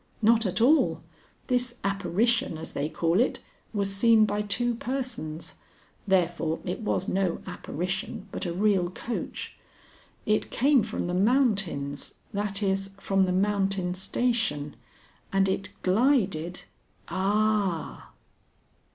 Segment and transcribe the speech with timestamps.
[0.23, 1.03] "Not at all.
[1.45, 3.37] This apparition, as they call it,
[3.71, 5.59] was seen by two persons;
[6.07, 9.59] therefore it was no apparition but a real coach.
[10.25, 14.75] It came from the mountains, that is, from the Mountain Station,
[15.31, 16.61] and it glided
[17.07, 18.09] ah!"